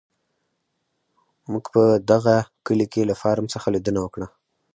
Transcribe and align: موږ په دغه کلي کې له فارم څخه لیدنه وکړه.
موږ 1.51 1.65
په 1.73 1.83
دغه 2.11 2.35
کلي 2.65 2.87
کې 2.93 3.01
له 3.09 3.15
فارم 3.21 3.45
څخه 3.53 3.67
لیدنه 3.75 3.99
وکړه. 4.01 4.27